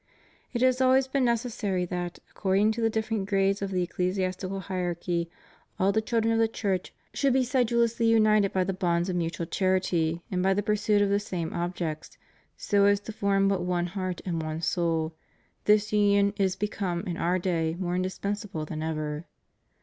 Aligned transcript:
If 0.51 0.63
it 0.63 0.65
has 0.65 0.81
always 0.81 1.05
been 1.07 1.23
necessary 1.25 1.85
that, 1.85 2.17
according 2.31 2.71
to 2.71 2.81
the 2.81 2.89
different 2.89 3.29
grades 3.29 3.61
of 3.61 3.69
the 3.69 3.83
ecclesiastical 3.83 4.61
hierarchy, 4.61 5.29
all 5.79 5.91
the 5.91 6.01
children 6.01 6.33
of 6.33 6.39
the 6.39 6.47
Church 6.47 6.91
should 7.13 7.33
be 7.33 7.43
sedulously 7.43 8.07
united 8.07 8.51
by 8.51 8.63
the 8.63 8.73
bonds 8.73 9.09
of 9.09 9.15
mutual 9.15 9.45
charity 9.45 10.23
and 10.31 10.41
by 10.41 10.55
the 10.55 10.63
pursuit 10.63 11.03
of 11.03 11.09
the 11.09 11.19
same 11.19 11.53
objects, 11.53 12.17
so 12.57 12.85
as 12.85 12.99
to 13.01 13.13
form 13.13 13.47
but 13.47 13.61
one 13.61 13.85
heart 13.85 14.21
and 14.25 14.41
one 14.41 14.63
soul, 14.63 15.13
this 15.65 15.93
union 15.93 16.33
is 16.35 16.55
become 16.55 17.01
in 17.01 17.15
our 17.15 17.37
day 17.37 17.75
more 17.79 17.95
indispensable 17.95 18.65
than 18.65 18.81
ever. 18.81 19.25